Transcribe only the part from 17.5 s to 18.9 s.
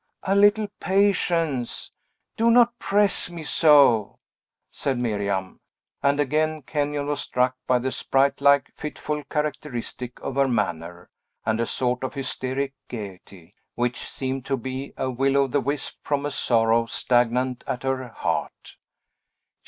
at her heart.